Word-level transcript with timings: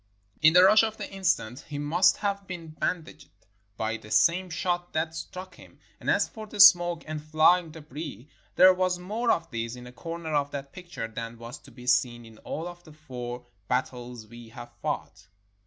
In 0.41 0.53
the 0.53 0.63
rush 0.63 0.81
of 0.81 0.97
the 0.97 1.07
instant 1.13 1.59
he 1.67 1.77
must 1.77 2.17
have 2.17 2.47
been 2.47 2.69
bandaged 2.69 3.29
by 3.77 3.97
the 3.97 4.09
same 4.09 4.49
shot 4.49 4.93
that 4.93 5.13
struck 5.13 5.53
him, 5.57 5.77
and 5.99 6.09
as 6.09 6.27
for 6.27 6.47
the 6.47 6.59
smoke 6.59 7.03
and 7.05 7.23
flying 7.23 7.69
debris, 7.69 8.27
there 8.55 8.73
was 8.73 8.97
more 8.97 9.29
of 9.29 9.51
this 9.51 9.75
in 9.75 9.85
a 9.85 9.91
corner 9.91 10.33
of 10.33 10.49
that 10.49 10.73
picture 10.73 11.07
than 11.07 11.37
was 11.37 11.59
to 11.59 11.69
be 11.69 11.85
seen 11.85 12.25
in 12.25 12.39
all 12.39 12.65
the 12.83 12.91
four 12.93 13.45
battles 13.67 14.25
we 14.25 14.49
have 14.49 14.71
fought 14.81 15.27